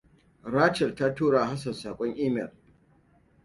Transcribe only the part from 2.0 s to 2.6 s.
email.